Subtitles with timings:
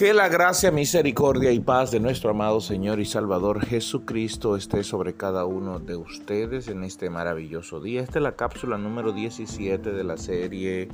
[0.00, 5.12] Que la gracia, misericordia y paz de nuestro amado Señor y Salvador Jesucristo esté sobre
[5.12, 8.00] cada uno de ustedes en este maravilloso día.
[8.00, 10.88] Esta es la cápsula número 17 de la serie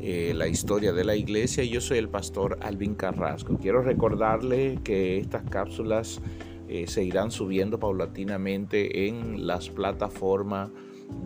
[0.00, 1.62] eh, La historia de la iglesia.
[1.62, 3.58] Yo soy el pastor Alvin Carrasco.
[3.58, 6.22] Quiero recordarle que estas cápsulas
[6.70, 10.70] eh, se irán subiendo paulatinamente en las plataformas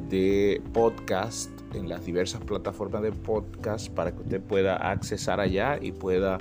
[0.09, 5.93] de podcast, en las diversas plataformas de podcast para que usted pueda accesar allá y
[5.93, 6.39] pueda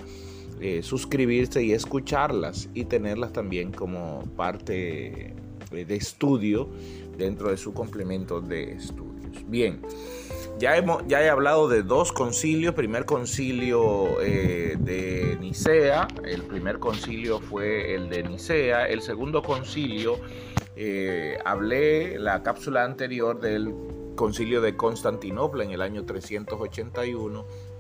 [0.63, 5.33] eh, suscribirse y escucharlas y tenerlas también como parte
[5.71, 6.69] eh, de estudio
[7.17, 9.43] dentro de su complemento de estudios.
[9.47, 9.81] Bien,
[10.59, 12.75] ya, hemos, ya he hablado de dos concilios.
[12.75, 18.87] Primer concilio eh, de Nicea, el primer concilio fue el de Nicea.
[18.87, 20.19] El segundo concilio,
[21.43, 23.73] hablé la cápsula anterior del
[24.15, 27.70] concilio de Constantinopla en el año 381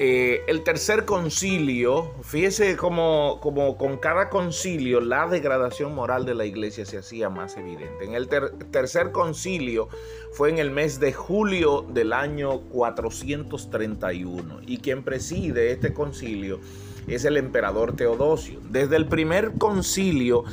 [0.00, 6.44] eh, el tercer concilio, fíjese como, como, con cada concilio la degradación moral de la
[6.44, 8.04] iglesia se hacía más evidente.
[8.04, 9.88] En el tercer concilio
[10.32, 16.60] fue en el mes de julio del año 431 y quien preside este concilio
[17.08, 18.60] es el emperador Teodosio.
[18.70, 20.44] Desde el primer concilio,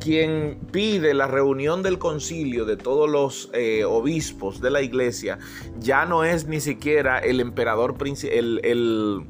[0.00, 5.38] quien pide la reunión del concilio de todos los eh, obispos de la iglesia,
[5.78, 7.96] ya no es ni siquiera el emperador,
[8.30, 9.24] el, el,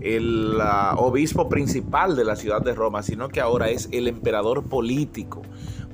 [0.00, 4.64] el ah, obispo principal de la ciudad de Roma, sino que ahora es el emperador
[4.68, 5.42] político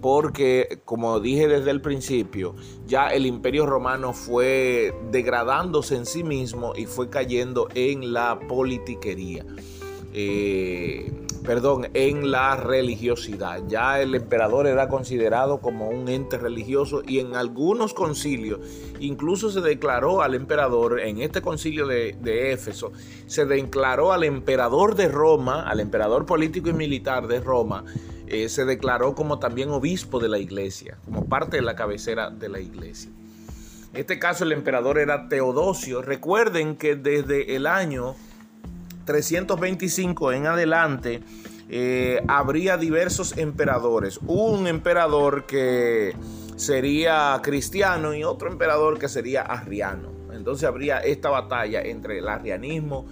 [0.00, 2.54] porque como dije desde el principio,
[2.86, 9.44] ya el imperio romano fue degradándose en sí mismo y fue cayendo en la politiquería.
[10.12, 11.12] Eh,
[11.44, 13.62] perdón, en la religiosidad.
[13.68, 18.60] Ya el emperador era considerado como un ente religioso y en algunos concilios
[19.00, 22.92] incluso se declaró al emperador, en este concilio de, Éfeso,
[23.26, 27.84] se declaró al emperador de Roma, al emperador político y militar de Roma,
[28.26, 32.48] eh, se declaró como también obispo de la iglesia, como parte de la cabecera de
[32.48, 33.10] la iglesia.
[33.92, 36.00] En este caso el emperador era Teodosio.
[36.00, 38.14] Recuerden que desde el año
[39.04, 41.20] 325 en adelante,
[41.68, 44.18] eh, habría diversos emperadores.
[44.26, 46.14] Un emperador que
[46.56, 50.10] sería cristiano y otro emperador que sería arriano.
[50.32, 53.06] Entonces habría esta batalla entre el arrianismo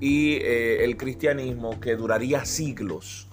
[0.00, 3.28] y eh, el cristianismo que duraría siglos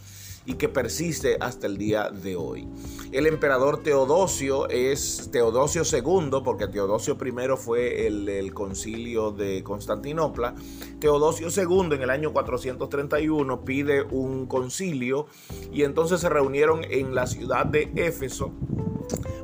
[0.46, 2.68] y que persiste hasta el día de hoy.
[3.12, 10.56] El emperador Teodosio es Teodosio II, porque Teodosio I fue el, concilio de Constantinopla.
[11.00, 15.28] Teodosio II en el año 431 pide un concilio
[15.72, 18.52] y entonces se reunieron en la ciudad de Éfeso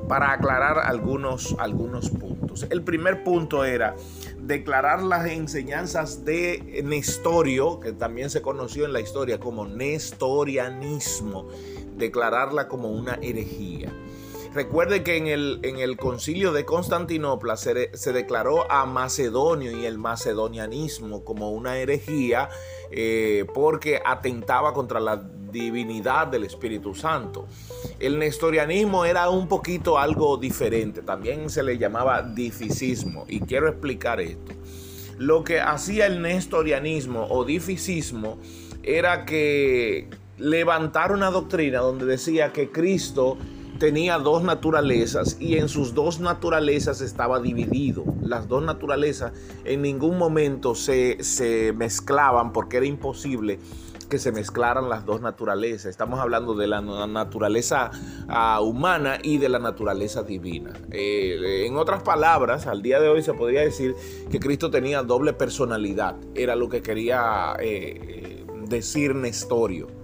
[0.07, 2.65] para aclarar algunos, algunos puntos.
[2.69, 3.95] El primer punto era
[4.47, 11.49] declarar las enseñanzas de Nestorio, que también se conoció en la historia como nestorianismo,
[11.97, 13.91] declararla como una herejía.
[14.53, 19.85] Recuerde que en el, en el concilio de Constantinopla se, se, declaró a Macedonio y
[19.85, 22.49] el macedonianismo como una herejía
[22.91, 25.17] eh, porque atentaba contra la
[25.51, 27.47] divinidad del Espíritu Santo.
[27.99, 34.21] El nestorianismo era un poquito algo diferente, también se le llamaba dificismo y quiero explicar
[34.21, 34.53] esto.
[35.17, 38.37] Lo que hacía el nestorianismo o dificismo
[38.83, 43.37] era que levantar una doctrina donde decía que Cristo
[43.77, 48.03] tenía dos naturalezas y en sus dos naturalezas estaba dividido.
[48.21, 49.33] Las dos naturalezas
[49.65, 53.59] en ningún momento se, se mezclaban porque era imposible
[54.09, 55.87] que se mezclaran las dos naturalezas.
[55.87, 57.91] Estamos hablando de la naturaleza
[58.27, 60.73] ah, humana y de la naturaleza divina.
[60.91, 63.95] Eh, en otras palabras, al día de hoy se podría decir
[64.31, 66.15] que Cristo tenía doble personalidad.
[66.35, 69.96] Era lo que quería eh, decir Nestorio.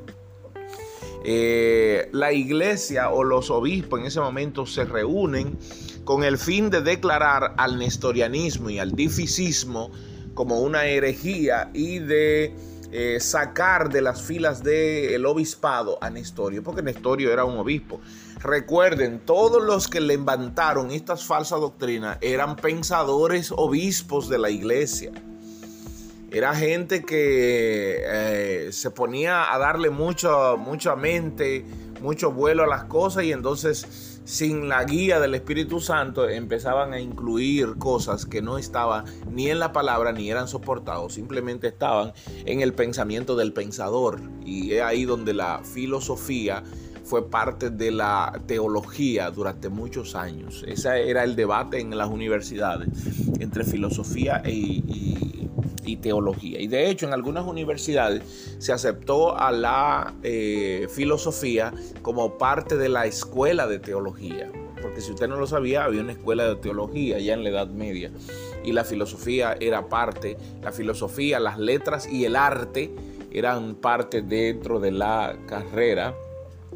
[1.23, 5.57] Eh, la iglesia o los obispos en ese momento se reúnen
[6.03, 9.89] con el fin de declarar al nestorianismo y al dificismo
[10.33, 12.53] como una herejía y de
[12.91, 17.99] eh, sacar de las filas del obispado a Nestorio, porque Nestorio era un obispo.
[18.41, 25.11] Recuerden, todos los que levantaron estas falsas doctrinas eran pensadores obispos de la iglesia.
[26.33, 31.63] Era gente que eh, se ponía a darle mucho, mucha mente,
[32.01, 36.99] mucho vuelo a las cosas y entonces sin la guía del Espíritu Santo empezaban a
[36.99, 42.13] incluir cosas que no estaban ni en la palabra ni eran soportados, simplemente estaban
[42.45, 44.19] en el pensamiento del pensador.
[44.43, 46.63] Y es ahí donde la filosofía
[47.03, 50.63] fue parte de la teología durante muchos años.
[50.67, 52.89] Ese era el debate en las universidades
[53.39, 55.32] entre filosofía y, y
[55.97, 56.59] teología.
[56.59, 62.89] Y de hecho en algunas universidades se aceptó a la eh, filosofía como parte de
[62.89, 64.51] la escuela de teología.
[64.81, 67.67] Porque si usted no lo sabía, había una escuela de teología ya en la Edad
[67.67, 68.11] Media.
[68.65, 72.93] Y la filosofía era parte, la filosofía, las letras y el arte
[73.31, 76.15] eran parte dentro de la carrera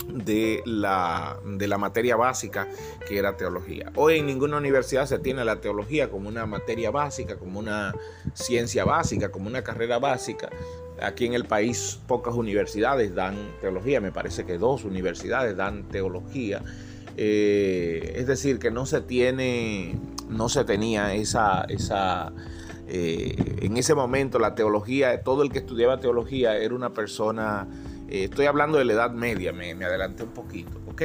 [0.07, 2.67] de la, de la materia básica
[3.07, 3.91] que era teología.
[3.95, 7.94] Hoy en ninguna universidad se tiene la teología como una materia básica, como una
[8.33, 10.49] ciencia básica, como una carrera básica.
[11.01, 16.63] Aquí en el país pocas universidades dan teología, me parece que dos universidades dan teología.
[17.17, 22.31] Eh, es decir, que no se tiene, no se tenía esa, esa
[22.88, 27.67] eh, en ese momento la teología, todo el que estudiaba teología era una persona
[28.09, 31.04] eh, estoy hablando de la Edad Media, me, adelanté un poquito, ¿ok?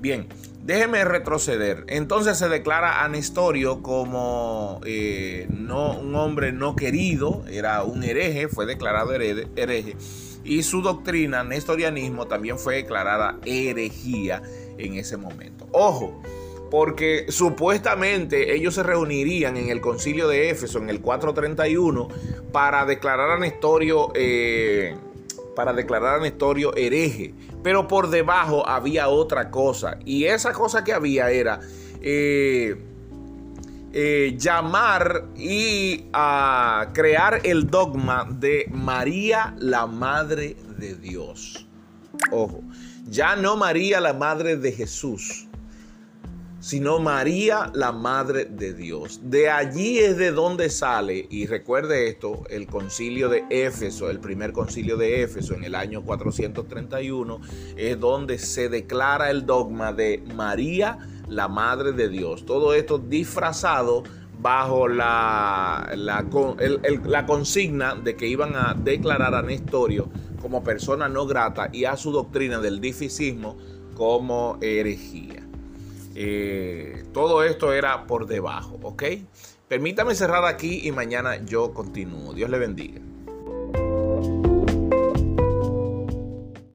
[0.00, 0.28] Bien,
[0.62, 1.84] déjeme retroceder.
[1.88, 8.48] Entonces se declara a Nestorio como eh, no, un hombre no querido, era un hereje,
[8.48, 9.96] fue declarado hereje.
[10.42, 14.42] Y su doctrina, nestorianismo, también fue declarada herejía
[14.78, 15.68] en ese momento.
[15.72, 16.22] Ojo,
[16.70, 22.08] porque supuestamente ellos se reunirían en el concilio de Éfeso en el 431
[22.52, 24.12] para declarar a Nestorio...
[24.14, 24.96] Eh,
[25.54, 27.34] para declarar a Nestorio hereje.
[27.62, 29.98] Pero por debajo había otra cosa.
[30.04, 31.60] Y esa cosa que había era
[32.00, 32.76] eh,
[33.92, 41.66] eh, llamar y a crear el dogma de María la Madre de Dios.
[42.30, 42.62] Ojo,
[43.08, 45.49] ya no María la Madre de Jesús
[46.60, 49.20] sino María, la Madre de Dios.
[49.24, 54.52] De allí es de donde sale, y recuerde esto, el concilio de Éfeso, el primer
[54.52, 57.40] concilio de Éfeso en el año 431,
[57.76, 60.98] es donde se declara el dogma de María,
[61.28, 62.44] la Madre de Dios.
[62.44, 64.02] Todo esto disfrazado
[64.40, 65.88] bajo la,
[67.26, 70.08] consigna de que iban a declarar a Nestorio
[70.40, 73.56] como persona no grata y a su doctrina del difisismo
[73.94, 75.49] como herejía.
[76.14, 79.04] Eh, todo esto era por debajo, ¿ok?
[79.68, 82.34] Permítame cerrar aquí y mañana yo continúo.
[82.34, 83.00] Dios le bendiga.